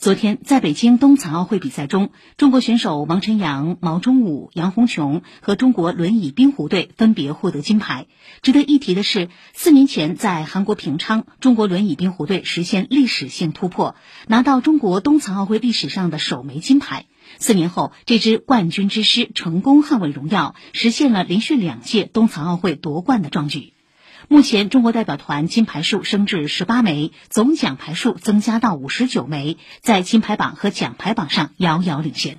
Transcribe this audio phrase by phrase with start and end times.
[0.00, 8.06] 昨天，在北京冬残奥会比赛中，中国选手王晨阳、毛中武、杨红琼和中国轮椅冰壶队分别获得金牌。
[8.40, 13.96] 值得一提的是，四年前在韩国平昌，中国轮椅冰壶队实现历史性突破，
[14.28, 17.06] 拿到中国冬残奥会历史上的首枚金牌。
[17.40, 23.74] 四年后，这支冠军之师成功捍卫荣耀，实现了连续两届冬残奥会夺冠的壮举。
[24.26, 32.36] 目前，中国代表团金牌数升至十八枚，总奖牌数增加到五十九枚，在金牌榜和奖牌榜上遥遥领先。